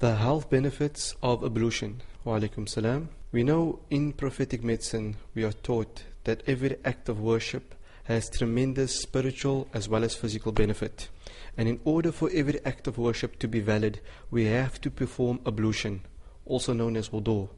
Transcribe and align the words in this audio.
The 0.00 0.14
health 0.14 0.48
benefits 0.48 1.16
of 1.24 1.42
ablution. 1.42 2.02
Wa 2.22 2.38
alaikum 2.38 2.68
salam. 2.68 3.08
We 3.32 3.42
know 3.42 3.80
in 3.90 4.12
prophetic 4.12 4.62
medicine 4.62 5.16
we 5.34 5.42
are 5.42 5.50
taught 5.50 6.04
that 6.22 6.44
every 6.46 6.76
act 6.84 7.08
of 7.08 7.18
worship 7.18 7.74
has 8.04 8.30
tremendous 8.30 8.94
spiritual 8.94 9.66
as 9.74 9.88
well 9.88 10.04
as 10.04 10.14
physical 10.14 10.52
benefit. 10.52 11.08
And 11.56 11.68
in 11.68 11.80
order 11.84 12.12
for 12.12 12.30
every 12.32 12.64
act 12.64 12.86
of 12.86 12.96
worship 12.96 13.40
to 13.40 13.48
be 13.48 13.58
valid, 13.58 14.00
we 14.30 14.44
have 14.44 14.80
to 14.82 14.90
perform 14.90 15.40
ablution, 15.44 16.02
also 16.46 16.72
known 16.72 16.96
as 16.96 17.08
wudu. 17.08 17.48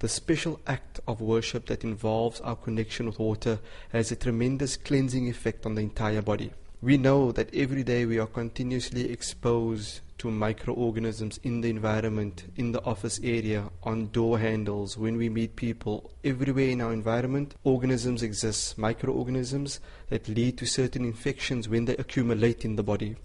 The 0.00 0.08
special 0.08 0.58
act 0.66 0.98
of 1.06 1.20
worship 1.20 1.66
that 1.66 1.84
involves 1.84 2.40
our 2.40 2.56
connection 2.56 3.06
with 3.06 3.20
water 3.20 3.60
has 3.90 4.10
a 4.10 4.16
tremendous 4.16 4.76
cleansing 4.76 5.28
effect 5.28 5.64
on 5.64 5.76
the 5.76 5.82
entire 5.82 6.20
body. 6.20 6.50
We 6.82 6.98
know 6.98 7.32
that 7.32 7.54
every 7.54 7.82
day 7.82 8.04
we 8.04 8.18
are 8.18 8.26
continuously 8.26 9.10
exposed 9.10 10.00
to 10.18 10.30
microorganisms 10.30 11.40
in 11.42 11.62
the 11.62 11.70
environment, 11.70 12.52
in 12.54 12.72
the 12.72 12.84
office 12.84 13.18
area, 13.22 13.70
on 13.82 14.08
door 14.08 14.38
handles, 14.38 14.98
when 14.98 15.16
we 15.16 15.30
meet 15.30 15.56
people, 15.56 16.10
everywhere 16.22 16.68
in 16.68 16.82
our 16.82 16.92
environment, 16.92 17.54
organisms 17.64 18.22
exist, 18.22 18.76
microorganisms 18.76 19.80
that 20.10 20.28
lead 20.28 20.58
to 20.58 20.66
certain 20.66 21.06
infections 21.06 21.66
when 21.66 21.86
they 21.86 21.96
accumulate 21.96 22.62
in 22.66 22.76
the 22.76 22.82
body. 22.82 23.16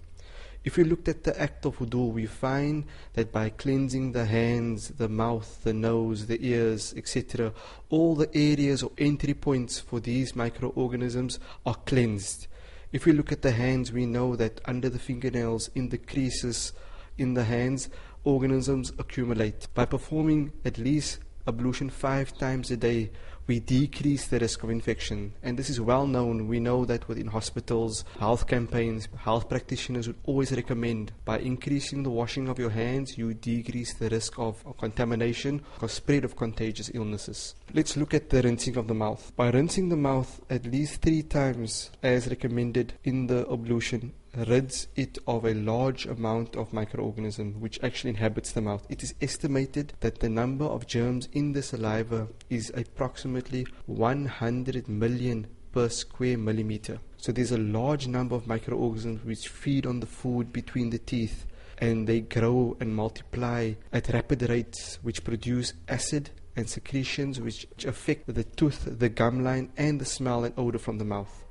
If 0.64 0.78
we 0.78 0.84
looked 0.84 1.08
at 1.08 1.24
the 1.24 1.38
act 1.38 1.66
of 1.66 1.78
wudu, 1.78 2.10
we 2.10 2.24
find 2.24 2.84
that 3.12 3.32
by 3.32 3.50
cleansing 3.50 4.12
the 4.12 4.24
hands, 4.24 4.88
the 4.88 5.10
mouth, 5.10 5.62
the 5.62 5.74
nose, 5.74 6.26
the 6.26 6.38
ears, 6.40 6.94
etc., 6.96 7.52
all 7.90 8.14
the 8.14 8.34
areas 8.34 8.82
or 8.82 8.92
entry 8.96 9.34
points 9.34 9.78
for 9.78 10.00
these 10.00 10.34
microorganisms 10.34 11.38
are 11.66 11.74
cleansed. 11.74 12.46
If 12.92 13.06
we 13.06 13.12
look 13.12 13.32
at 13.32 13.40
the 13.40 13.52
hands, 13.52 13.90
we 13.90 14.04
know 14.04 14.36
that 14.36 14.60
under 14.66 14.90
the 14.90 14.98
fingernails, 14.98 15.70
in 15.74 15.88
the 15.88 15.96
creases 15.96 16.74
in 17.16 17.32
the 17.32 17.44
hands, 17.44 17.88
organisms 18.22 18.92
accumulate. 18.98 19.66
By 19.72 19.86
performing 19.86 20.52
at 20.62 20.76
least 20.76 21.18
ablution 21.46 21.88
five 21.88 22.36
times 22.36 22.70
a 22.70 22.76
day, 22.76 23.10
we 23.46 23.60
decrease 23.60 24.26
the 24.26 24.38
risk 24.38 24.62
of 24.62 24.70
infection. 24.70 25.32
And 25.42 25.58
this 25.58 25.70
is 25.70 25.80
well 25.80 26.06
known. 26.06 26.48
We 26.48 26.60
know 26.60 26.84
that 26.84 27.08
within 27.08 27.28
hospitals, 27.28 28.04
health 28.18 28.46
campaigns, 28.46 29.08
health 29.16 29.48
practitioners 29.48 30.06
would 30.06 30.18
always 30.24 30.52
recommend 30.52 31.12
by 31.24 31.38
increasing 31.38 32.02
the 32.02 32.10
washing 32.10 32.48
of 32.48 32.58
your 32.58 32.70
hands, 32.70 33.18
you 33.18 33.34
decrease 33.34 33.94
the 33.94 34.08
risk 34.08 34.38
of 34.38 34.64
contamination 34.78 35.62
or 35.80 35.88
spread 35.88 36.24
of 36.24 36.36
contagious 36.36 36.90
illnesses. 36.94 37.54
Let's 37.74 37.96
look 37.96 38.14
at 38.14 38.30
the 38.30 38.42
rinsing 38.42 38.76
of 38.76 38.88
the 38.88 38.94
mouth. 38.94 39.32
By 39.36 39.50
rinsing 39.50 39.88
the 39.88 39.96
mouth 39.96 40.40
at 40.50 40.66
least 40.66 41.02
three 41.02 41.22
times 41.22 41.90
as 42.02 42.28
recommended 42.28 42.94
in 43.04 43.26
the 43.26 43.46
ablution, 43.50 44.12
rids 44.34 44.88
it 44.96 45.18
of 45.26 45.44
a 45.44 45.54
large 45.54 46.06
amount 46.06 46.56
of 46.56 46.72
microorganism 46.72 47.58
which 47.58 47.78
actually 47.82 48.10
inhabits 48.10 48.52
the 48.52 48.60
mouth. 48.60 48.86
It 48.88 49.02
is 49.02 49.14
estimated 49.20 49.92
that 50.00 50.20
the 50.20 50.28
number 50.28 50.64
of 50.64 50.86
germs 50.86 51.28
in 51.32 51.52
the 51.52 51.62
saliva 51.62 52.28
is 52.48 52.72
approximately 52.74 53.66
100 53.86 54.88
million 54.88 55.46
per 55.72 55.88
square 55.88 56.38
millimeter. 56.38 56.98
So 57.16 57.32
there's 57.32 57.52
a 57.52 57.58
large 57.58 58.06
number 58.06 58.34
of 58.34 58.46
microorganisms 58.46 59.24
which 59.24 59.48
feed 59.48 59.86
on 59.86 60.00
the 60.00 60.06
food 60.06 60.52
between 60.52 60.90
the 60.90 60.98
teeth 60.98 61.46
and 61.78 62.06
they 62.06 62.20
grow 62.20 62.76
and 62.80 62.94
multiply 62.94 63.72
at 63.92 64.08
rapid 64.12 64.48
rates 64.48 64.98
which 65.02 65.24
produce 65.24 65.72
acid 65.88 66.30
and 66.54 66.68
secretions 66.68 67.40
which 67.40 67.66
affect 67.86 68.32
the 68.32 68.44
tooth, 68.44 68.98
the 68.98 69.08
gum 69.08 69.42
line 69.42 69.72
and 69.76 70.00
the 70.00 70.04
smell 70.04 70.44
and 70.44 70.54
odor 70.56 70.78
from 70.78 70.98
the 70.98 71.04
mouth. 71.04 71.41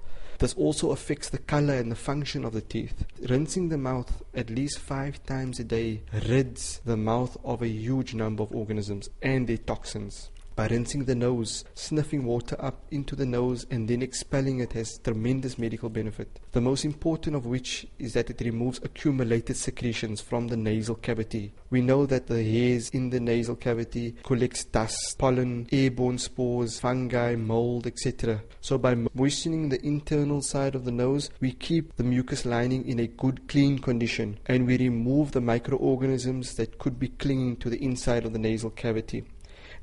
This 0.42 0.56
also 0.56 0.90
affects 0.90 1.30
the 1.30 1.38
color 1.38 1.76
and 1.76 1.92
the 1.92 1.96
function 1.96 2.44
of 2.44 2.54
the 2.54 2.62
teeth. 2.62 3.06
Rinsing 3.30 3.70
the 3.70 3.78
mouth 3.78 4.24
at 4.34 4.50
least 4.50 4.80
five 4.80 5.24
times 5.28 5.60
a 5.60 5.64
day 5.64 6.02
rids 6.28 6.82
the 6.84 6.98
mouth 6.98 7.38
of 7.44 7.62
a 7.62 7.68
huge 7.68 8.16
number 8.16 8.42
of 8.42 8.52
organisms 8.52 9.12
and 9.22 9.46
their 9.46 9.58
toxins 9.58 10.32
by 10.56 10.68
rinsing 10.68 11.06
the 11.06 11.16
nose, 11.16 11.64
sniffing 11.74 12.26
water 12.26 12.56
up 12.60 12.84
into 12.92 13.16
the 13.16 13.26
nose 13.26 13.66
and 13.70 13.88
then 13.88 14.02
expelling 14.02 14.60
it 14.60 14.74
has 14.74 15.00
tremendous 15.00 15.58
medical 15.58 15.90
benefit. 15.90 16.40
The 16.52 16.62
most 16.62 16.86
important 16.86 17.36
of 17.36 17.46
which 17.46 17.88
is 18.00 18.14
that 18.14 18.30
it 18.30 18.42
removes 18.42 18.80
accumulated 18.84 19.58
secretions 19.58 20.22
from 20.22 20.48
the 20.48 20.58
nasal 20.58 20.96
cavity. 20.96 21.54
We 21.70 21.82
know 21.82 22.06
that 22.06 22.28
the 22.28 22.44
hairs 22.44 22.90
in 22.90 23.10
the 23.10 23.20
nasal 23.20 23.56
cavity 23.56 24.16
collects 24.24 24.66
dust, 24.66 25.18
pollen, 25.18 25.68
airborne 25.72 26.18
spores, 26.18 26.80
fungi, 26.80 27.36
mold, 27.36 27.88
etc. 27.88 28.42
So 28.60 28.78
by 28.78 28.96
moistening 29.14 29.70
the 29.70 29.86
internal 29.86 30.42
side 30.42 30.76
of 30.76 30.86
the 30.86 30.92
nose, 30.92 31.30
we 31.40 31.54
keep 31.54 31.96
the 31.96 32.04
mucous 32.04 32.46
lining 32.46 32.88
in 32.88 33.00
a 33.00 33.08
good 33.08 33.48
clean 33.48 33.80
condition 33.80 34.40
and 34.46 34.68
we 34.68 34.78
remove 34.78 35.32
the 35.32 35.42
microorganisms 35.42 36.56
that 36.56 36.78
could 36.78 37.00
be 37.00 37.08
clinging 37.08 37.58
to 37.58 37.70
the 37.70 37.84
inside 37.84 38.26
of 38.26 38.34
the 38.34 38.40
nasal 38.40 38.70
cavity. 38.70 39.24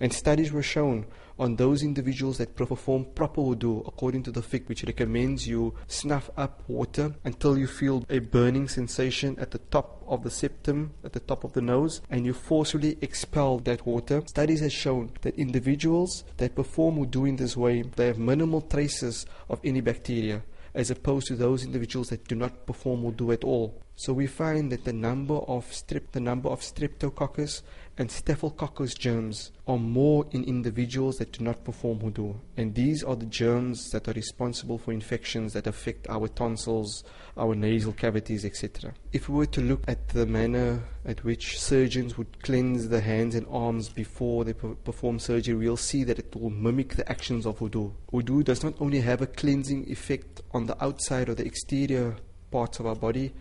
And 0.00 0.12
studies 0.12 0.52
were 0.52 0.62
shown 0.62 1.06
on 1.38 1.56
those 1.56 1.82
individuals 1.82 2.38
that 2.38 2.56
perform 2.56 3.06
proper 3.14 3.40
wudu 3.40 3.86
according 3.86 4.24
to 4.24 4.32
the 4.32 4.40
fiqh 4.40 4.68
which 4.68 4.82
recommends 4.84 5.46
you 5.46 5.74
snuff 5.86 6.30
up 6.36 6.62
water 6.68 7.14
until 7.24 7.56
you 7.56 7.66
feel 7.66 8.04
a 8.10 8.18
burning 8.18 8.68
sensation 8.68 9.38
at 9.38 9.52
the 9.52 9.58
top 9.58 10.02
of 10.08 10.24
the 10.24 10.30
septum, 10.30 10.92
at 11.04 11.12
the 11.12 11.20
top 11.20 11.44
of 11.44 11.52
the 11.52 11.60
nose, 11.60 12.00
and 12.10 12.26
you 12.26 12.32
forcefully 12.32 12.98
expel 13.00 13.58
that 13.58 13.86
water. 13.86 14.22
Studies 14.26 14.60
have 14.60 14.72
shown 14.72 15.12
that 15.22 15.38
individuals 15.38 16.24
that 16.38 16.56
perform 16.56 16.96
wudu 16.96 17.28
in 17.28 17.36
this 17.36 17.56
way, 17.56 17.82
they 17.82 18.06
have 18.06 18.18
minimal 18.18 18.60
traces 18.60 19.26
of 19.48 19.60
any 19.62 19.80
bacteria 19.80 20.42
as 20.74 20.90
opposed 20.90 21.26
to 21.26 21.34
those 21.34 21.64
individuals 21.64 22.08
that 22.08 22.26
do 22.28 22.34
not 22.34 22.66
perform 22.66 23.02
wudu 23.02 23.32
at 23.32 23.44
all. 23.44 23.80
So 24.00 24.12
we 24.12 24.28
find 24.28 24.70
that 24.70 24.84
the 24.84 24.92
number 24.92 25.34
of 25.34 25.66
strep, 25.72 26.12
the 26.12 26.20
number 26.20 26.48
of 26.48 26.60
streptococcus 26.60 27.62
and 27.98 28.08
staphylococcus 28.08 28.94
germs 28.94 29.50
are 29.66 29.76
more 29.76 30.24
in 30.30 30.44
individuals 30.44 31.16
that 31.16 31.32
do 31.32 31.42
not 31.42 31.64
perform 31.64 31.98
wudu. 31.98 32.36
And 32.56 32.76
these 32.76 33.02
are 33.02 33.16
the 33.16 33.26
germs 33.26 33.90
that 33.90 34.06
are 34.06 34.12
responsible 34.12 34.78
for 34.78 34.92
infections 34.92 35.52
that 35.54 35.66
affect 35.66 36.08
our 36.08 36.28
tonsils, 36.28 37.02
our 37.36 37.56
nasal 37.56 37.92
cavities, 37.92 38.44
etc. 38.44 38.94
If 39.12 39.28
we 39.28 39.34
were 39.34 39.46
to 39.46 39.60
look 39.60 39.82
at 39.88 40.06
the 40.10 40.26
manner 40.26 40.84
at 41.04 41.24
which 41.24 41.58
surgeons 41.58 42.16
would 42.16 42.40
cleanse 42.44 42.88
the 42.90 43.00
hands 43.00 43.34
and 43.34 43.48
arms 43.50 43.88
before 43.88 44.44
they 44.44 44.52
perform 44.52 45.18
surgery, 45.18 45.56
we'll 45.56 45.76
see 45.76 46.04
that 46.04 46.20
it 46.20 46.36
will 46.36 46.50
mimic 46.50 46.94
the 46.94 47.10
actions 47.10 47.46
of 47.46 47.58
wudu. 47.58 47.92
Wudu 48.12 48.44
does 48.44 48.62
not 48.62 48.74
only 48.78 49.00
have 49.00 49.22
a 49.22 49.26
cleansing 49.26 49.90
effect 49.90 50.40
on 50.52 50.66
the 50.66 50.84
outside 50.84 51.28
or 51.28 51.34
the 51.34 51.44
exterior 51.44 52.14
parts 52.52 52.78
of 52.78 52.86
our 52.86 52.94
body, 52.94 53.32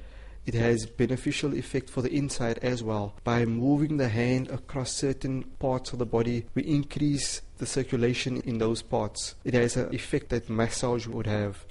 it 0.48 0.54
has 0.54 0.86
beneficial 0.86 1.54
effect 1.54 1.90
for 1.90 2.02
the 2.02 2.12
inside 2.12 2.58
as 2.60 2.82
well. 2.82 3.14
By 3.26 3.46
moving 3.46 3.98
the 3.98 4.08
hand 4.08 4.50
across 4.50 4.94
certain 4.94 5.44
parts 5.60 5.92
of 5.92 6.00
the 6.00 6.06
body, 6.06 6.46
we 6.56 6.64
increase 6.64 7.42
the 7.58 7.66
circulation 7.66 8.42
in 8.42 8.58
those 8.58 8.82
parts. 8.82 9.36
It 9.44 9.54
has 9.54 9.76
an 9.76 9.94
effect 9.94 10.30
that 10.30 10.50
massage 10.50 11.06
would 11.06 11.28
have 11.28 11.66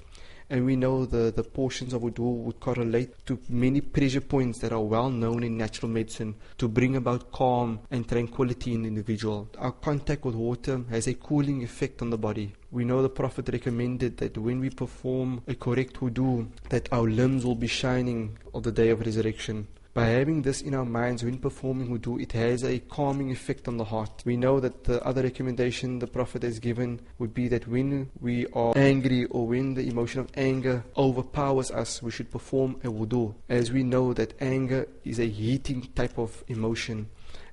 and 0.49 0.65
we 0.65 0.75
know 0.75 1.05
the, 1.05 1.31
the 1.35 1.43
portions 1.43 1.93
of 1.93 2.01
wudu 2.01 2.43
would 2.43 2.59
correlate 2.59 3.13
to 3.25 3.39
many 3.49 3.81
pressure 3.81 4.21
points 4.21 4.59
that 4.59 4.71
are 4.71 4.81
well 4.81 5.09
known 5.09 5.43
in 5.43 5.57
natural 5.57 5.91
medicine 5.91 6.35
to 6.57 6.67
bring 6.67 6.95
about 6.95 7.31
calm 7.31 7.79
and 7.91 8.07
tranquility 8.07 8.73
in 8.73 8.83
the 8.83 8.87
individual. 8.87 9.49
Our 9.57 9.71
contact 9.71 10.23
with 10.25 10.35
water 10.35 10.81
has 10.89 11.07
a 11.07 11.13
cooling 11.13 11.63
effect 11.63 12.01
on 12.01 12.09
the 12.09 12.17
body. 12.17 12.53
We 12.71 12.85
know 12.85 13.01
the 13.01 13.09
Prophet 13.09 13.49
recommended 13.49 14.17
that 14.17 14.37
when 14.37 14.59
we 14.59 14.69
perform 14.69 15.41
a 15.47 15.55
correct 15.55 15.99
wudu, 16.01 16.47
that 16.69 16.87
our 16.91 17.09
limbs 17.09 17.45
will 17.45 17.55
be 17.55 17.67
shining 17.67 18.37
on 18.53 18.61
the 18.61 18.71
day 18.71 18.89
of 18.89 18.99
resurrection. 19.01 19.67
By 19.97 20.09
having 20.09 20.43
this 20.43 20.61
in 20.61 20.75
our 20.75 20.85
minds 20.85 21.23
when 21.23 21.39
performing 21.39 21.89
wudu, 21.89 22.21
it 22.21 22.31
has 22.33 22.63
a 22.63 22.77
calming 22.77 23.31
effect 23.31 23.67
on 23.67 23.77
the 23.77 23.83
heart. 23.83 24.21
We 24.25 24.37
know 24.37 24.59
that 24.59 24.83
the 24.83 25.03
other 25.03 25.23
recommendation 25.23 25.97
the 25.97 26.05
Prophet 26.05 26.43
has 26.43 26.59
given 26.59 26.99
would 27.17 27.33
be 27.33 27.47
that 27.47 27.67
when 27.67 28.11
we 28.21 28.45
are 28.53 28.77
angry 28.77 29.25
or 29.25 29.47
when 29.47 29.73
the 29.73 29.87
emotion 29.87 30.19
of 30.19 30.29
anger 30.35 30.83
overpowers 30.95 31.71
us, 31.71 32.03
we 32.03 32.11
should 32.11 32.29
perform 32.29 32.75
a 32.83 32.89
wudu. 32.89 33.33
As 33.49 33.71
we 33.71 33.81
know 33.81 34.13
that 34.13 34.35
anger 34.39 34.87
is 35.03 35.17
a 35.17 35.25
heating 35.25 35.89
type 35.95 36.19
of 36.19 36.43
emotion 36.47 37.07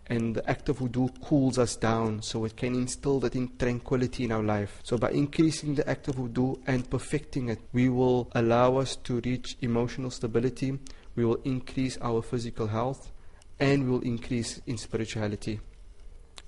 and 0.09 0.35
the 0.35 0.51
act 0.51 0.69
of 0.69 0.81
wudu 0.81 1.09
cools 1.23 1.59
us 1.59 1.77
down 1.77 2.21
so 2.21 2.45
it 2.45 2.57
can 2.57 2.75
instill 2.75 3.21
that 3.21 3.35
in 3.35 3.51
tranquility 3.59 4.25
in 4.25 4.33
our 4.33 4.43
life. 4.43 4.81
So 4.83 4.99
by 4.99 5.11
increasing 5.13 5.77
the 5.77 5.89
act 5.89 6.09
of 6.09 6.17
wudu 6.17 6.61
and 6.67 6.89
perfecting 6.91 7.49
it, 7.49 7.61
we 7.73 7.89
will 7.89 8.31
allow 8.35 8.77
us 8.77 8.97
to 9.05 9.21
reach 9.25 9.57
emotional 9.63 10.11
stability, 10.11 10.79
we 11.17 11.25
will 11.25 11.41
increase 11.45 11.99
our 12.01 12.23
physical 12.23 12.67
health 12.67 13.13
and 13.61 13.85
we 13.85 13.91
will 13.91 14.01
increase 14.01 14.61
in 14.67 14.77
spirituality. 14.77 15.61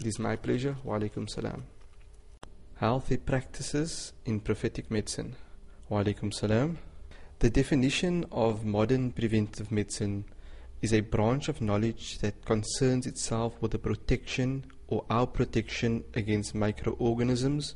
It 0.01 0.07
is 0.07 0.19
my 0.19 0.37
pleasure. 0.37 0.77
Wa 0.85 0.99
alaikum 0.99 1.29
salam. 1.29 1.65
Healthy 2.77 3.19
practices 3.19 4.13
in 4.25 4.41
prophetic 4.41 4.91
medicine. 4.91 5.37
Wa 5.89 6.03
alaikum 6.03 6.33
salam. 6.33 6.79
The 7.39 7.51
definition 7.51 8.25
of 8.33 8.65
modern 8.65 9.13
preventive 9.13 9.71
medicine 9.71 10.25
is 10.83 10.93
a 10.93 11.01
branch 11.01 11.49
of 11.49 11.61
knowledge 11.61 12.19
that 12.19 12.45
concerns 12.45 13.07
itself 13.07 13.55
with 13.61 13.71
the 13.71 13.79
protection 13.79 14.65
or 14.89 15.05
our 15.11 15.27
protection 15.27 16.05
against 16.15 16.55
microorganisms 16.55 17.75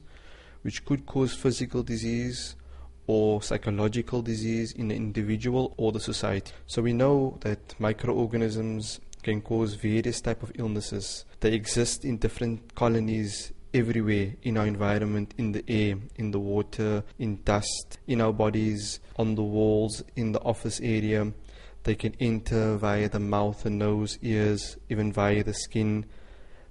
which 0.63 0.85
could 0.85 1.07
cause 1.07 1.35
physical 1.35 1.83
disease 1.83 2.57
or 3.07 3.43
psychological 3.43 4.23
disease 4.23 4.73
in 4.73 4.89
the 4.89 4.95
individual 4.95 5.75
or 5.77 5.93
the 5.93 6.01
society. 6.01 6.53
So 6.67 6.83
we 6.83 6.93
know 6.93 7.39
that 7.41 7.75
microorganisms 7.79 9.01
can 9.23 9.41
cause 9.41 9.75
various 9.75 10.21
type 10.21 10.43
of 10.43 10.53
illnesses. 10.55 11.25
They 11.41 11.53
exist 11.53 12.05
in 12.05 12.19
different 12.19 12.75
colonies 12.75 13.53
everywhere 13.73 14.35
in 14.43 14.57
our 14.57 14.67
environment, 14.67 15.35
in 15.39 15.53
the 15.53 15.65
air, 15.69 15.97
in 16.17 16.31
the 16.31 16.41
water, 16.41 17.05
in 17.19 17.41
dust, 17.45 17.99
in 18.07 18.21
our 18.21 18.33
bodies, 18.33 19.01
on 19.17 19.35
the 19.35 19.43
walls, 19.43 20.03
in 20.17 20.33
the 20.33 20.41
office 20.41 20.81
area. 20.81 21.33
They 21.85 21.95
can 21.95 22.15
enter 22.21 22.77
via 22.77 23.09
the 23.09 23.21
mouth, 23.21 23.63
the 23.63 23.71
nose, 23.71 24.19
ears, 24.23 24.77
even 24.89 25.13
via 25.13 25.43
the 25.45 25.55
skin. 25.55 26.07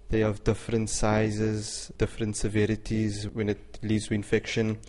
They 0.09 0.19
have 0.19 0.43
different 0.43 0.89
sizes, 0.89 1.91
different 1.97 2.35
severities 2.35 3.27
when 3.29 3.49
it 3.49 3.79
leads 3.81 4.07
to 4.07 4.13
infection. 4.13 4.79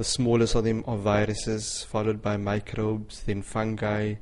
The 0.00 0.04
smallest 0.04 0.54
of 0.54 0.64
them 0.64 0.82
are 0.86 0.96
viruses, 0.96 1.82
followed 1.84 2.22
by 2.22 2.38
microbes, 2.38 3.22
then 3.24 3.42
fungi, 3.42 4.14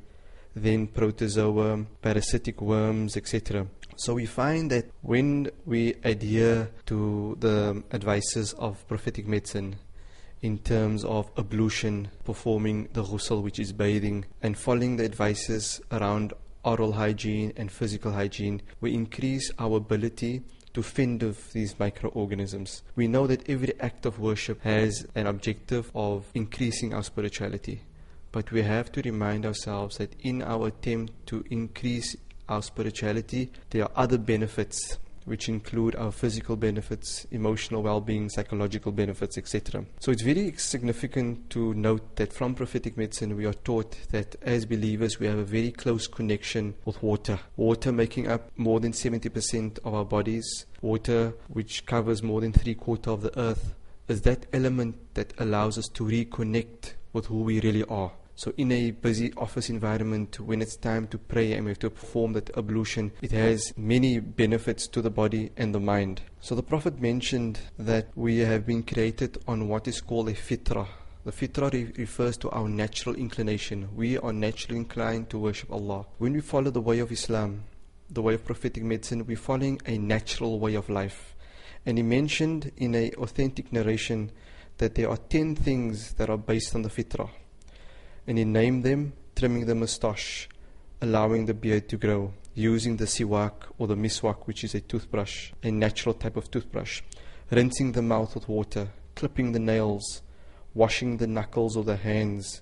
then 0.53 0.87
protozoa, 0.87 1.85
parasitic 2.01 2.59
worms, 2.59 3.15
etc. 3.15 3.65
So 3.95 4.15
we 4.15 4.25
find 4.25 4.69
that 4.71 4.91
when 5.03 5.49
we 5.65 5.93
adhere 6.03 6.69
to 6.87 7.37
the 7.39 7.81
advices 7.93 8.51
of 8.59 8.85
prophetic 8.89 9.25
medicine 9.25 9.77
in 10.41 10.57
terms 10.57 11.05
of 11.05 11.31
ablution, 11.37 12.09
performing 12.25 12.89
the 12.91 13.03
ghusl, 13.03 13.41
which 13.41 13.57
is 13.57 13.71
bathing, 13.71 14.25
and 14.41 14.57
following 14.57 14.97
the 14.97 15.05
advices 15.05 15.79
around 15.93 16.33
oral 16.65 16.91
hygiene 16.91 17.53
and 17.55 17.71
physical 17.71 18.11
hygiene, 18.11 18.61
we 18.81 18.93
increase 18.93 19.49
our 19.57 19.77
ability 19.77 20.41
to 20.73 20.83
fend 20.83 21.23
off 21.23 21.51
these 21.51 21.79
microorganisms. 21.79 22.83
We 22.95 23.07
know 23.07 23.27
that 23.27 23.49
every 23.49 23.79
act 23.79 24.05
of 24.05 24.19
worship 24.19 24.61
has 24.63 25.05
an 25.15 25.27
objective 25.27 25.91
of 25.95 26.25
increasing 26.33 26.93
our 26.93 27.03
spirituality. 27.03 27.81
But 28.31 28.51
we 28.51 28.61
have 28.61 28.91
to 28.91 29.01
remind 29.01 29.45
ourselves 29.45 29.97
that 29.97 30.15
in 30.21 30.43
our 30.43 30.67
attempt 30.67 31.25
to 31.27 31.43
increase 31.49 32.15
our 32.47 32.61
spirituality, 32.61 33.51
there 33.71 33.83
are 33.83 33.91
other 33.95 34.17
benefits 34.17 34.97
which 35.29 35.47
include 35.47 35.95
our 35.95 36.11
physical 36.11 36.55
benefits, 36.55 37.25
emotional 37.31 37.83
well 37.83 38.01
being, 38.01 38.29
psychological 38.29 38.91
benefits, 38.91 39.37
etc. 39.37 39.85
So 39.99 40.11
it's 40.11 40.23
very 40.23 40.51
significant 40.57 41.49
to 41.51 41.73
note 41.75 42.15
that 42.15 42.33
from 42.33 42.55
prophetic 42.55 42.97
medicine 42.97 43.37
we 43.37 43.45
are 43.45 43.53
taught 43.53 43.95
that 44.11 44.35
as 44.41 44.65
believers 44.65 45.19
we 45.19 45.27
have 45.27 45.37
a 45.37 45.43
very 45.43 45.71
close 45.71 46.07
connection 46.07 46.75
with 46.83 47.01
water. 47.03 47.39
Water 47.55 47.91
making 47.91 48.27
up 48.27 48.49
more 48.57 48.79
than 48.79 48.91
70% 48.91 49.79
of 49.85 49.93
our 49.93 50.05
bodies, 50.05 50.65
water 50.81 51.33
which 51.47 51.85
covers 51.85 52.23
more 52.23 52.41
than 52.41 52.51
three 52.51 52.75
quarters 52.75 53.13
of 53.13 53.21
the 53.21 53.39
earth, 53.39 53.75
is 54.07 54.23
that 54.23 54.47
element 54.51 54.95
that 55.13 55.33
allows 55.37 55.77
us 55.77 55.87
to 55.89 56.03
reconnect 56.03 56.93
with 57.13 57.27
who 57.27 57.41
we 57.41 57.59
really 57.61 57.83
are. 57.85 58.11
So 58.39 58.53
in 58.55 58.71
a 58.71 58.91
busy 58.91 59.33
office 59.33 59.69
environment, 59.69 60.39
when 60.39 60.61
it's 60.61 60.77
time 60.77 61.07
to 61.07 61.17
pray 61.17 61.51
and 61.51 61.65
we 61.65 61.71
have 61.71 61.79
to 61.79 61.89
perform 61.89 62.31
that 62.33 62.55
ablution, 62.55 63.11
it 63.21 63.33
has 63.33 63.73
many 63.75 64.19
benefits 64.19 64.87
to 64.87 65.01
the 65.01 65.09
body 65.09 65.51
and 65.57 65.75
the 65.75 65.81
mind. 65.81 66.21
So 66.39 66.55
the 66.55 66.63
Prophet 66.63 67.01
mentioned 67.01 67.59
that 67.77 68.07
we 68.15 68.37
have 68.37 68.65
been 68.65 68.83
created 68.83 69.39
on 69.45 69.67
what 69.67 69.89
is 69.89 69.99
called 69.99 70.29
a 70.29 70.33
fitrah. 70.33 70.87
The 71.25 71.33
fitrah 71.33 71.73
re- 71.73 71.91
refers 71.97 72.37
to 72.37 72.49
our 72.51 72.69
natural 72.69 73.13
inclination. 73.15 73.89
We 73.93 74.17
are 74.17 74.31
naturally 74.31 74.77
inclined 74.77 75.29
to 75.31 75.37
worship 75.37 75.69
Allah. 75.69 76.05
When 76.19 76.31
we 76.31 76.39
follow 76.39 76.71
the 76.71 76.79
way 76.79 76.99
of 76.99 77.11
Islam, 77.11 77.65
the 78.09 78.21
way 78.21 78.35
of 78.35 78.45
prophetic 78.45 78.83
medicine, 78.83 79.25
we're 79.25 79.35
following 79.35 79.81
a 79.85 79.97
natural 79.97 80.59
way 80.59 80.75
of 80.75 80.87
life. 80.87 81.35
And 81.85 81.97
he 81.97 82.03
mentioned 82.03 82.71
in 82.77 82.95
an 82.95 83.11
authentic 83.15 83.73
narration 83.73 84.31
that 84.77 84.95
there 84.95 85.09
are 85.09 85.17
ten 85.17 85.57
things 85.57 86.13
that 86.13 86.29
are 86.29 86.37
based 86.37 86.73
on 86.73 86.83
the 86.83 86.89
fitrah 86.89 87.31
and 88.29 88.37
he 88.37 88.45
named 88.45 88.83
them 88.83 89.11
trimming 89.35 89.65
the 89.65 89.73
moustache, 89.73 90.47
allowing 91.01 91.47
the 91.47 91.53
beard 91.53 91.89
to 91.89 91.97
grow, 91.97 92.31
using 92.53 92.95
the 92.97 93.05
siwak 93.05 93.53
or 93.79 93.87
the 93.87 93.95
miswak, 93.95 94.45
which 94.45 94.63
is 94.63 94.75
a 94.75 94.81
toothbrush, 94.81 95.51
a 95.63 95.71
natural 95.71 96.13
type 96.13 96.37
of 96.37 96.51
toothbrush, 96.51 97.01
rinsing 97.49 97.93
the 97.93 98.03
mouth 98.03 98.35
with 98.35 98.47
water, 98.47 98.89
clipping 99.15 99.51
the 99.51 99.59
nails, 99.59 100.21
washing 100.75 101.17
the 101.17 101.25
knuckles 101.25 101.75
of 101.75 101.87
the 101.87 101.95
hands, 101.95 102.61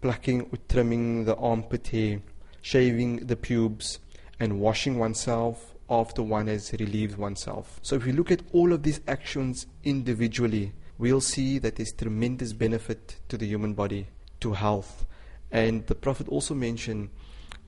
plucking 0.00 0.40
or 0.40 0.58
trimming 0.68 1.24
the 1.24 1.36
armpit 1.36 1.86
hair, 1.86 2.20
shaving 2.60 3.26
the 3.26 3.36
pubes, 3.36 4.00
and 4.40 4.58
washing 4.58 4.98
oneself 4.98 5.76
after 5.88 6.20
one 6.20 6.48
has 6.48 6.72
relieved 6.80 7.16
oneself. 7.16 7.78
So, 7.80 7.94
if 7.94 8.04
we 8.04 8.10
look 8.10 8.32
at 8.32 8.42
all 8.52 8.72
of 8.72 8.82
these 8.82 9.00
actions 9.06 9.68
individually, 9.84 10.72
we'll 10.98 11.20
see 11.20 11.60
that 11.60 11.76
there's 11.76 11.92
tremendous 11.92 12.52
benefit 12.52 13.20
to 13.28 13.38
the 13.38 13.46
human 13.46 13.74
body 13.74 14.08
to 14.46 14.52
health. 14.52 15.04
And 15.50 15.86
the 15.86 15.94
Prophet 15.94 16.28
also 16.28 16.54
mentioned 16.54 17.10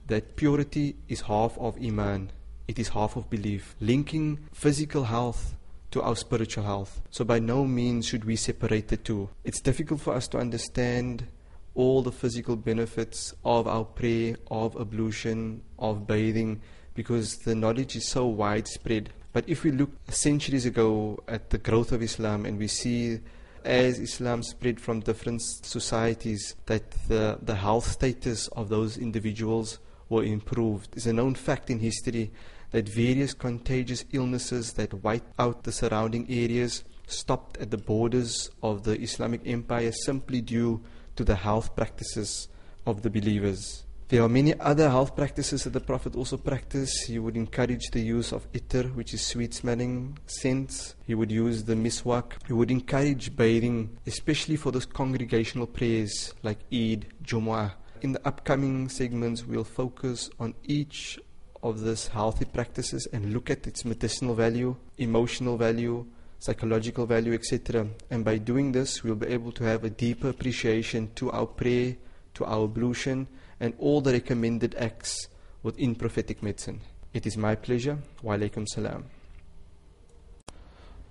that 0.07 0.35
purity 0.35 0.95
is 1.07 1.21
half 1.21 1.57
of 1.57 1.77
Iman, 1.77 2.31
it 2.67 2.79
is 2.79 2.89
half 2.89 3.15
of 3.17 3.29
belief, 3.29 3.75
linking 3.81 4.39
physical 4.53 5.03
health 5.03 5.55
to 5.91 6.01
our 6.01 6.15
spiritual 6.15 6.63
health. 6.63 7.01
So, 7.09 7.25
by 7.25 7.39
no 7.39 7.65
means 7.65 8.07
should 8.07 8.23
we 8.25 8.35
separate 8.35 8.87
the 8.87 8.97
two. 8.97 9.29
It's 9.43 9.59
difficult 9.59 10.01
for 10.01 10.13
us 10.13 10.27
to 10.29 10.37
understand 10.37 11.27
all 11.75 12.01
the 12.01 12.11
physical 12.11 12.55
benefits 12.55 13.33
of 13.43 13.67
our 13.67 13.83
prayer, 13.83 14.35
of 14.49 14.75
ablution, 14.79 15.61
of 15.77 16.07
bathing, 16.07 16.61
because 16.93 17.37
the 17.39 17.55
knowledge 17.55 17.95
is 17.95 18.07
so 18.07 18.25
widespread. 18.25 19.09
But 19.33 19.47
if 19.47 19.63
we 19.63 19.71
look 19.71 19.91
centuries 20.09 20.65
ago 20.65 21.19
at 21.27 21.49
the 21.49 21.57
growth 21.57 21.91
of 21.91 22.01
Islam 22.01 22.45
and 22.45 22.57
we 22.57 22.67
see 22.67 23.19
as 23.65 23.99
Islam 23.99 24.43
spread 24.43 24.79
from 24.79 24.99
different 24.99 25.41
societies, 25.41 26.55
that 26.65 26.91
the, 27.07 27.39
the 27.41 27.55
health 27.55 27.87
status 27.87 28.47
of 28.49 28.69
those 28.69 28.97
individuals 28.97 29.79
were 30.09 30.23
improved. 30.23 30.89
It's 30.95 31.05
a 31.05 31.13
known 31.13 31.35
fact 31.35 31.69
in 31.69 31.79
history 31.79 32.31
that 32.71 32.87
various 32.87 33.33
contagious 33.33 34.05
illnesses 34.11 34.73
that 34.73 34.93
wiped 35.03 35.33
out 35.39 35.63
the 35.63 35.71
surrounding 35.71 36.25
areas 36.29 36.83
stopped 37.07 37.57
at 37.57 37.71
the 37.71 37.77
borders 37.77 38.49
of 38.61 38.83
the 38.83 38.99
Islamic 39.01 39.41
Empire 39.45 39.91
simply 39.91 40.41
due 40.41 40.81
to 41.15 41.23
the 41.23 41.35
health 41.35 41.75
practices 41.75 42.47
of 42.85 43.01
the 43.01 43.09
believers. 43.09 43.85
There 44.09 44.23
are 44.23 44.27
many 44.27 44.59
other 44.59 44.89
health 44.89 45.15
practices 45.15 45.65
that 45.65 45.73
the 45.73 45.79
Prophet 45.79 46.15
also 46.15 46.35
practiced. 46.35 47.05
He 47.05 47.19
would 47.19 47.37
encourage 47.37 47.91
the 47.91 47.99
use 47.99 48.33
of 48.33 48.51
itar, 48.53 48.91
which 48.95 49.13
is 49.13 49.21
sweet 49.21 49.53
smelling 49.53 50.17
scents. 50.25 50.95
He 51.05 51.13
would 51.13 51.31
use 51.31 51.65
the 51.65 51.75
miswak. 51.75 52.31
He 52.47 52.53
would 52.53 52.71
encourage 52.71 53.35
bathing, 53.35 53.99
especially 54.07 54.55
for 54.55 54.71
those 54.71 54.87
congregational 54.87 55.67
prayers 55.67 56.33
like 56.41 56.57
Eid, 56.73 57.05
Jumu'ah. 57.23 57.73
In 58.01 58.13
the 58.13 58.27
upcoming 58.27 58.89
segments, 58.89 59.45
we'll 59.45 59.63
focus 59.63 60.31
on 60.39 60.55
each 60.63 61.19
of 61.61 61.81
these 61.81 62.07
healthy 62.07 62.45
practices 62.45 63.07
and 63.13 63.31
look 63.31 63.51
at 63.51 63.67
its 63.67 63.85
medicinal 63.85 64.33
value, 64.33 64.75
emotional 64.97 65.55
value, 65.55 66.03
psychological 66.39 67.05
value, 67.05 67.33
etc. 67.33 67.85
And 68.09 68.25
by 68.25 68.39
doing 68.39 68.71
this, 68.71 69.03
we'll 69.03 69.13
be 69.13 69.27
able 69.27 69.51
to 69.51 69.65
have 69.65 69.83
a 69.83 69.91
deeper 69.91 70.29
appreciation 70.29 71.11
to 71.13 71.29
our 71.29 71.45
prayer, 71.45 71.95
to 72.33 72.45
our 72.45 72.63
ablution, 72.63 73.27
and 73.59 73.73
all 73.77 74.01
the 74.01 74.11
recommended 74.11 74.75
acts 74.75 75.27
within 75.63 75.95
prophetic 75.95 76.41
medicine. 76.41 76.81
It 77.13 77.25
is 77.25 77.37
my 77.37 77.55
pleasure. 77.55 77.97
Wa 78.21 78.35
alaikum 78.35 78.67
salam. 78.67 79.05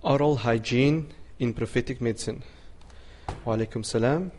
Oral 0.01 0.37
hygiene 0.37 1.11
in 1.39 1.53
prophetic 1.53 2.01
medicine. 2.01 2.43
Wa 3.45 3.55
alaikum 3.55 3.85
salam. 3.85 4.31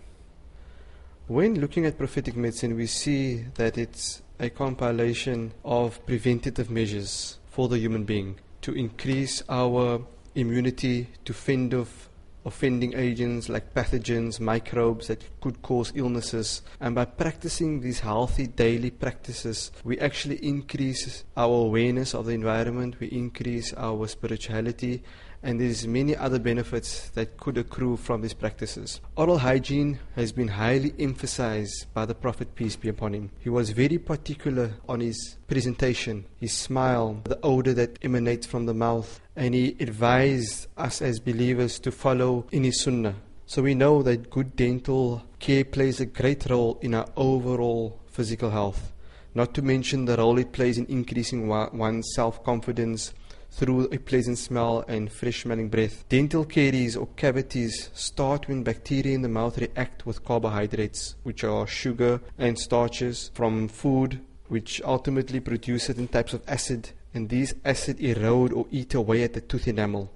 When 1.26 1.60
looking 1.60 1.86
at 1.86 1.96
prophetic 1.96 2.34
medicine, 2.36 2.74
we 2.76 2.86
see 2.86 3.44
that 3.54 3.78
it's 3.78 4.22
a 4.40 4.50
compilation 4.50 5.52
of 5.64 6.04
preventative 6.06 6.70
measures 6.70 7.38
for 7.50 7.68
the 7.68 7.78
human 7.78 8.04
being 8.04 8.36
to 8.62 8.72
increase 8.72 9.42
our 9.48 10.00
immunity 10.34 11.08
to 11.24 11.32
fend 11.32 11.74
off 11.74 12.09
offending 12.44 12.94
agents 12.94 13.48
like 13.48 13.74
pathogens, 13.74 14.40
microbes 14.40 15.08
that 15.08 15.22
could 15.40 15.60
cause 15.62 15.92
illnesses. 15.94 16.62
And 16.80 16.94
by 16.94 17.04
practicing 17.04 17.80
these 17.80 18.00
healthy 18.00 18.46
daily 18.46 18.90
practices, 18.90 19.70
we 19.84 19.98
actually 19.98 20.36
increase 20.36 21.24
our 21.36 21.66
awareness 21.66 22.14
of 22.14 22.26
the 22.26 22.32
environment, 22.32 23.00
we 23.00 23.08
increase 23.08 23.74
our 23.74 24.06
spirituality, 24.06 25.02
and 25.42 25.60
there's 25.60 25.86
many 25.86 26.14
other 26.16 26.38
benefits 26.38 27.08
that 27.10 27.36
could 27.38 27.56
accrue 27.56 27.96
from 27.96 28.20
these 28.20 28.34
practices. 28.34 29.00
Oral 29.16 29.38
hygiene 29.38 29.98
has 30.16 30.32
been 30.32 30.48
highly 30.48 30.94
emphasized 30.98 31.86
by 31.94 32.04
the 32.04 32.14
Prophet, 32.14 32.54
peace 32.54 32.76
be 32.76 32.88
upon 32.88 33.14
him. 33.14 33.30
He 33.38 33.48
was 33.48 33.70
very 33.70 33.98
particular 33.98 34.72
on 34.88 35.00
his 35.00 35.36
presentation, 35.48 36.26
his 36.38 36.52
smile, 36.52 37.20
the 37.24 37.40
odor 37.42 37.74
that 37.74 37.98
emanates 38.02 38.46
from 38.46 38.66
the 38.66 38.74
mouth, 38.74 39.20
and 39.36 39.54
he 39.54 39.76
advised 39.80 40.66
us 40.76 41.00
as 41.00 41.20
believers 41.20 41.78
to 41.80 41.90
follow 41.90 42.46
in 42.52 42.64
his 42.64 42.80
sunnah. 42.82 43.14
So 43.46 43.62
we 43.62 43.74
know 43.74 44.02
that 44.02 44.30
good 44.30 44.54
dental 44.54 45.22
care 45.40 45.64
plays 45.64 46.00
a 46.00 46.06
great 46.06 46.48
role 46.48 46.78
in 46.82 46.94
our 46.94 47.06
overall 47.16 47.98
physical 48.06 48.50
health. 48.50 48.92
Not 49.34 49.54
to 49.54 49.62
mention 49.62 50.04
the 50.04 50.16
role 50.16 50.38
it 50.38 50.52
plays 50.52 50.78
in 50.78 50.86
increasing 50.86 51.48
one's 51.48 52.12
self 52.14 52.44
confidence 52.44 53.12
through 53.50 53.88
a 53.92 53.98
pleasant 53.98 54.38
smell 54.38 54.84
and 54.88 55.10
fresh 55.10 55.42
smelling 55.42 55.68
breath. 55.68 56.04
Dental 56.08 56.44
caries 56.44 56.96
or 56.96 57.08
cavities 57.16 57.90
start 57.94 58.48
when 58.48 58.62
bacteria 58.62 59.14
in 59.14 59.22
the 59.22 59.28
mouth 59.28 59.58
react 59.58 60.06
with 60.06 60.24
carbohydrates, 60.24 61.16
which 61.22 61.44
are 61.44 61.66
sugar 61.66 62.20
and 62.38 62.58
starches 62.58 63.30
from 63.34 63.68
food 63.68 64.20
which 64.48 64.82
ultimately 64.84 65.38
produce 65.38 65.84
certain 65.84 66.08
types 66.08 66.34
of 66.34 66.42
acid, 66.48 66.90
and 67.14 67.28
these 67.28 67.54
acid 67.64 68.00
erode 68.00 68.52
or 68.52 68.66
eat 68.70 68.94
away 68.94 69.22
at 69.22 69.32
the 69.32 69.40
tooth 69.40 69.68
enamel 69.68 70.10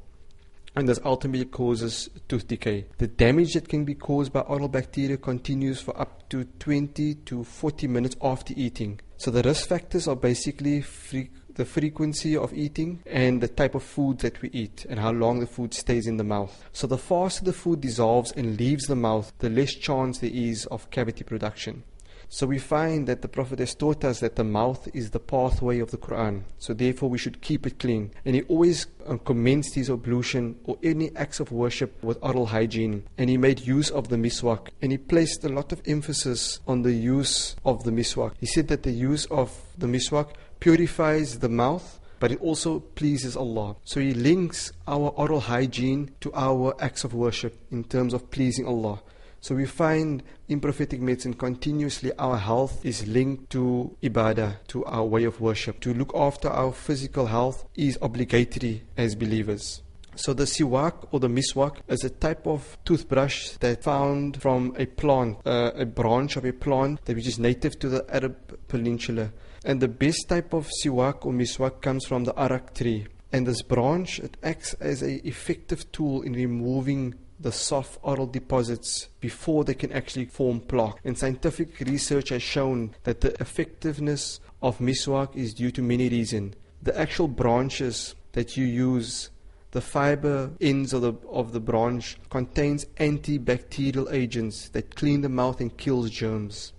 and 0.77 0.89
this 0.89 1.01
ultimately 1.05 1.45
causes 1.45 2.11
tooth 2.29 2.49
decay. 2.49 2.87
The 2.99 3.07
damage 3.07 3.55
that 3.55 3.69
can 3.69 3.85
be 3.85 3.95
caused 3.95 4.33
by 4.33 4.41
oral 4.41 4.69
bacteria 4.69 5.17
continues 5.17 5.81
for 5.81 5.99
up 6.01 6.29
to 6.31 6.45
20 6.45 7.15
to 7.15 7.45
40 7.45 7.87
minutes 7.87 8.17
after 8.21 8.55
eating. 8.57 9.01
So 9.17 9.31
the 9.31 9.43
risk 9.43 9.69
factors 9.69 10.09
are 10.09 10.17
basically 10.17 10.83
free, 10.83 11.31
the 11.55 11.65
frequency 11.65 12.37
of 12.37 12.53
eating 12.53 13.03
and 13.07 13.41
the 13.41 13.49
type 13.49 13.75
of 13.75 13.83
food 13.83 14.19
that 14.21 14.41
we 14.43 14.51
eat 14.51 14.87
and 14.89 14.99
how 14.99 15.13
long 15.13 15.41
the 15.41 15.47
food 15.47 15.75
stays 15.75 16.07
in 16.07 16.17
the 16.17 16.25
mouth. 16.25 16.65
So 16.73 16.87
the 16.87 16.99
faster 16.99 17.45
the 17.45 17.53
food 17.53 17.81
dissolves 17.81 18.33
and 18.33 18.59
leaves 18.59 18.87
the 18.87 18.97
mouth, 18.97 19.33
the 19.39 19.51
less 19.51 19.75
chance 19.75 20.19
there 20.19 20.31
is 20.33 20.67
of 20.67 20.91
cavity 20.91 21.25
production. 21.25 21.85
So 22.29 22.47
we 22.47 22.59
find 22.59 23.07
that 23.07 23.23
the 23.23 23.29
Prophet 23.29 23.61
has 23.61 23.77
taught 23.77 24.05
us 24.05 24.21
that 24.21 24.37
the 24.37 24.43
mouth 24.43 24.89
is 24.93 25.11
the 25.11 25.21
pathway 25.21 25.79
of 25.79 25.93
the 25.93 25.99
Quran. 25.99 26.43
So 26.59 26.75
therefore 26.75 27.09
we 27.09 27.19
should 27.19 27.41
keep 27.41 27.65
it 27.65 27.79
clean. 27.79 28.11
And 28.25 28.35
he 28.35 28.43
always 28.43 28.87
uh, 29.07 29.19
commenced 29.19 29.75
his 29.75 29.89
ablution 29.91 30.59
or 30.65 30.77
any 30.83 31.15
acts 31.17 31.39
of 31.39 31.53
worship 31.53 32.03
with 32.03 32.19
oral 32.23 32.47
hygiene. 32.47 33.05
And 33.19 33.31
he 33.31 33.37
made 33.37 33.61
use 33.61 33.91
of 33.91 34.09
the 34.09 34.17
miswak. 34.17 34.71
And 34.83 34.91
he 34.91 34.99
placed 34.99 35.45
a 35.45 35.49
lot 35.49 35.71
of 35.71 35.81
emphasis 35.87 36.59
on 36.67 36.83
the 36.83 36.93
use 36.93 37.55
of 37.65 37.85
the 37.85 37.93
miswak. 37.93 38.33
He 38.41 38.47
said 38.47 38.67
that 38.67 38.83
the 38.83 38.91
use 38.91 39.27
of 39.27 39.57
the 39.79 39.87
miswak 39.87 40.31
purifies 40.61 41.39
the 41.39 41.49
mouth 41.49 42.01
but 42.21 42.33
it 42.33 42.41
also 42.41 42.81
pleases 42.81 43.37
Allah. 43.37 43.77
So 43.85 44.01
He 44.01 44.15
links 44.15 44.73
our 44.87 45.11
oral 45.11 45.41
hygiene 45.41 46.11
to 46.21 46.33
our 46.33 46.75
acts 46.81 47.05
of 47.05 47.13
worship 47.13 47.55
in 47.71 47.85
terms 47.85 48.15
of 48.15 48.31
pleasing 48.31 48.67
Allah. 48.67 49.03
So 49.41 49.55
we 49.55 49.67
find 49.67 50.23
in 50.49 50.59
prophetic 50.59 51.03
medicine 51.03 51.35
continuously 51.35 52.13
our 52.19 52.39
health 52.39 52.83
is 52.83 53.07
linked 53.07 53.51
to 53.51 53.95
ibadah, 54.03 54.57
to 54.69 54.87
our 54.87 55.05
way 55.05 55.25
of 55.25 55.39
worship. 55.39 55.81
To 55.81 55.93
look 55.93 56.13
after 56.15 56.49
our 56.49 56.73
physical 56.73 57.27
health 57.27 57.67
is 57.75 57.99
obligatory 58.01 58.85
as 58.97 59.15
believers. 59.15 59.83
So 60.17 60.33
the 60.33 60.45
siwak 60.45 61.09
or 61.11 61.21
the 61.21 61.29
miswak 61.29 61.77
is 61.89 62.05
a 62.05 62.09
type 62.09 62.47
of 62.47 62.79
toothbrush 62.87 63.51
that 63.59 63.83
found 63.83 64.41
from 64.41 64.75
a 64.79 64.87
plant, 64.87 65.39
uh, 65.45 65.73
a 65.75 65.85
branch 65.85 66.37
of 66.37 66.47
a 66.47 66.53
plant 66.55 67.05
that 67.05 67.15
which 67.15 67.27
is 67.27 67.39
native 67.39 67.79
to 67.81 67.91
the 67.91 68.07
Arab 68.09 68.67
Peninsula. 68.69 69.31
And 69.65 69.81
the 69.81 69.89
best 69.89 70.29
type 70.29 70.53
of 70.53 70.69
siwak 70.83 71.25
or 71.25 71.33
miswak 71.33 71.81
comes 71.81 72.05
from 72.05 72.25
the 72.25 72.35
arak 72.35 72.75
tree. 72.75 73.07
And 73.33 73.47
this 73.47 73.63
branch 73.63 74.19
it 74.19 74.37
acts 74.43 74.75
as 74.75 75.01
an 75.01 75.23
effective 75.25 75.91
tool 75.91 76.21
in 76.21 76.35
removing 76.35 77.15
the 77.41 77.51
soft 77.51 77.99
oral 78.03 78.27
deposits 78.27 79.09
before 79.21 79.65
they 79.65 79.75
can 79.75 79.91
actually 79.93 80.27
form 80.27 80.61
plaque. 80.61 81.01
And 81.03 81.19
scientific 81.19 81.81
research 81.81 82.29
has 82.29 82.43
shown 82.43 82.95
that 83.05 83.23
the 83.23 83.41
effectiveness 83.41 84.39
of 84.63 84.79
miswak 84.79 85.35
is 85.35 85.55
due 85.55 85.71
to 85.73 85.83
many 85.83 86.09
reasons. 86.11 86.55
The 86.83 86.99
actual 86.99 87.29
branches 87.29 88.15
that 88.33 88.59
you 88.59 88.67
use, 88.67 89.31
the 89.71 89.81
fiber 89.81 90.53
ends 90.61 90.93
of 90.93 91.03
the, 91.03 91.15
of 91.31 91.53
the 91.53 91.61
branch 91.61 92.19
contains 92.29 92.85
antibacterial 93.01 94.13
agents 94.13 94.69
that 94.71 94.95
clean 94.95 95.23
the 95.23 95.29
mouth 95.31 95.61
and 95.61 95.75
kills 95.77 96.11
germs. 96.11 96.75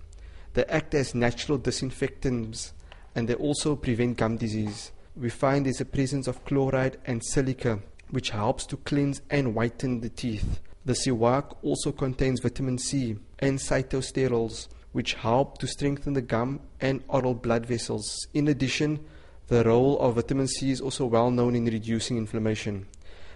They 0.54 0.64
act 0.66 0.94
as 0.94 1.14
natural 1.14 1.58
disinfectants 1.58 2.72
and 3.16 3.26
they 3.26 3.34
also 3.34 3.74
prevent 3.74 4.18
gum 4.18 4.36
disease. 4.36 4.92
We 5.16 5.30
find 5.30 5.64
there's 5.64 5.80
a 5.80 5.86
presence 5.86 6.28
of 6.28 6.44
chloride 6.44 6.98
and 7.06 7.24
silica 7.24 7.80
which 8.10 8.30
helps 8.30 8.66
to 8.66 8.76
cleanse 8.76 9.22
and 9.30 9.54
whiten 9.54 10.00
the 10.00 10.10
teeth. 10.10 10.60
The 10.84 10.92
siwak 10.92 11.56
also 11.62 11.90
contains 11.90 12.40
vitamin 12.40 12.78
C 12.78 13.16
and 13.40 13.58
phytosterols, 13.58 14.68
which 14.92 15.14
help 15.14 15.58
to 15.58 15.66
strengthen 15.66 16.12
the 16.12 16.20
gum 16.20 16.60
and 16.80 17.02
oral 17.08 17.34
blood 17.34 17.66
vessels. 17.66 18.28
In 18.34 18.46
addition, 18.46 19.00
the 19.48 19.64
role 19.64 19.98
of 19.98 20.14
vitamin 20.14 20.46
C 20.46 20.70
is 20.70 20.80
also 20.80 21.06
well 21.06 21.30
known 21.30 21.56
in 21.56 21.64
reducing 21.64 22.16
inflammation. 22.18 22.86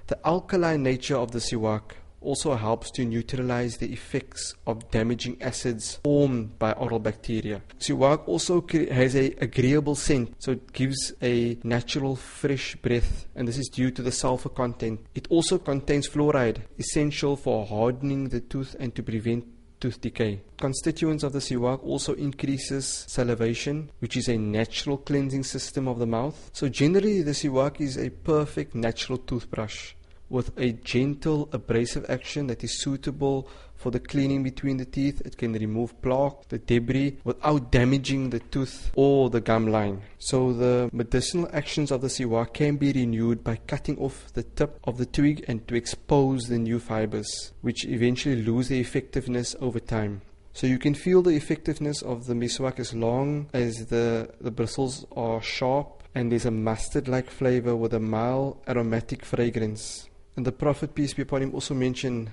The 0.07 0.25
alkaline 0.27 0.83
nature 0.83 1.17
of 1.17 1.33
the 1.33 1.39
siwak 1.39 1.93
also 2.21 2.55
helps 2.55 2.91
to 2.93 3.05
neutralize 3.05 3.77
the 3.77 3.93
effects 3.93 4.55
of 4.67 4.91
damaging 4.91 5.41
acids 5.41 5.99
formed 6.05 6.59
by 6.59 6.73
oral 6.73 6.99
bacteria. 6.99 7.63
Siwak 7.79 8.27
also 8.27 8.65
has 8.91 9.17
a 9.17 9.35
agreeable 9.41 9.95
scent, 9.95 10.35
so 10.39 10.53
it 10.53 10.73
gives 10.73 11.13
a 11.23 11.59
natural 11.65 12.17
fresh 12.17 12.77
breath, 12.77 13.27
and 13.35 13.49
this 13.49 13.59
is 13.59 13.69
due 13.69 13.91
to 13.91 14.03
the 14.03 14.13
sulfur 14.13 14.49
content. 14.49 15.01
It 15.15 15.27
also 15.31 15.59
contains 15.59 16.09
fluoride, 16.09 16.63
essential 16.79 17.37
for 17.37 17.67
hardening 17.67 18.29
the 18.29 18.41
tooth 18.41 18.77
and 18.79 18.95
to 18.95 19.03
prevent 19.03 19.45
tooth 19.81 20.01
decay. 20.01 20.43
Constituents 20.59 21.25
of 21.25 21.33
the 21.33 21.39
siwak 21.39 21.83
also 21.83 22.13
increases 22.15 23.05
salivation, 23.09 23.91
which 24.01 24.17
is 24.17 24.29
a 24.29 24.37
natural 24.37 24.99
cleansing 24.99 25.43
system 25.43 25.89
of 25.89 25.99
the 25.99 26.07
mouth. 26.07 26.51
So 26.53 26.69
generally 26.69 27.23
the 27.23 27.31
siwak 27.31 27.81
is 27.81 27.97
a 27.97 28.11
perfect 28.11 28.75
natural 28.75 29.19
toothbrush 29.19 29.95
with 30.31 30.57
a 30.57 30.73
gentle 30.73 31.49
abrasive 31.53 32.09
action 32.09 32.47
that 32.47 32.65
is 32.65 32.81
suitable 32.81 33.49
for 33.75 33.91
the 33.91 34.01
cleaning 34.01 34.43
between 34.43 34.77
the 34.77 34.85
teeth. 34.85 35.21
It 35.25 35.37
can 35.37 35.53
remove 35.53 36.01
plaque, 36.03 36.49
the 36.49 36.59
debris, 36.59 37.19
without 37.25 37.73
damaging 37.73 38.31
the 38.31 38.41
tooth 38.41 38.91
or 38.95 39.31
the 39.31 39.41
gum 39.41 39.67
line. 39.67 40.03
So 40.19 40.53
the 40.53 40.89
medicinal 40.93 41.49
actions 41.53 41.91
of 41.91 42.01
the 42.01 42.09
siwak 42.09 42.55
can 42.55 42.77
be 42.77 42.93
renewed 42.93 43.43
by 43.43 43.57
cutting 43.57 43.99
off 43.99 44.33
the 44.35 44.43
tip 44.43 44.79
of 44.85 44.99
the 44.99 45.07
twig 45.07 45.45
and 45.49 45.67
to 45.69 45.75
expose 45.75 46.49
the 46.49 46.59
new 46.59 46.79
fibers, 46.79 47.53
which 47.63 47.85
eventually 47.87 48.43
lose 48.43 48.69
their 48.69 48.81
effectiveness 48.81 49.57
over 49.61 49.81
time. 49.81 50.23
So 50.53 50.67
you 50.67 50.79
can 50.79 50.95
feel 50.95 51.23
the 51.23 51.37
effectiveness 51.37 52.03
of 52.03 52.27
the 52.27 52.35
miswak 52.35 52.79
as 52.79 52.93
long 52.93 53.49
as 53.55 53.87
the, 53.87 54.31
the 54.41 54.51
bristles 54.51 55.07
are 55.17 55.41
sharp 55.41 56.03
and 56.15 56.31
there's 56.31 56.45
a 56.45 56.51
mustard-like 56.51 57.31
flavor 57.31 57.77
with 57.77 57.95
a 57.95 58.01
mild 58.01 58.61
aromatic 58.69 59.25
fragrance. 59.25 60.09
And 60.41 60.47
the 60.47 60.53
Prophet, 60.53 60.95
peace 60.95 61.13
be 61.13 61.21
upon 61.21 61.43
him, 61.43 61.53
also 61.53 61.75
mentioned, 61.75 62.31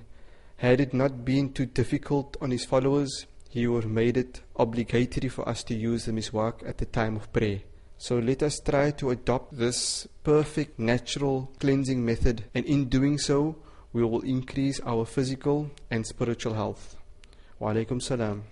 had 0.56 0.80
it 0.80 0.94
not 0.94 1.26
been 1.26 1.52
too 1.52 1.66
difficult 1.66 2.38
on 2.40 2.52
his 2.52 2.64
followers, 2.64 3.26
he 3.50 3.68
would 3.68 3.84
have 3.84 3.92
made 3.92 4.16
it 4.16 4.44
obligatory 4.56 5.28
for 5.28 5.44
us 5.50 5.62
to 5.66 5.76
use 5.76 6.06
the 6.06 6.14
miswak 6.14 6.66
at 6.66 6.78
the 6.78 6.86
time 6.86 7.18
of 7.18 7.34
prayer. 7.34 7.60
So 7.98 8.18
let 8.18 8.44
us 8.44 8.62
try 8.62 8.92
to 8.92 9.10
adopt 9.10 9.58
this 9.58 10.08
perfect 10.24 10.80
natural 10.80 11.52
cleansing 11.60 12.06
method, 12.06 12.46
and 12.56 12.66
in 12.66 12.86
doing 12.86 13.18
so, 13.18 13.58
we 13.92 14.06
will 14.06 14.22
increase 14.22 14.80
our 14.86 15.04
physical 15.04 15.70
and 15.92 16.08
spiritual 16.08 16.54
health. 16.54 16.96
Wa 17.60 17.74
alaikum 17.74 18.02
salam. 18.02 18.46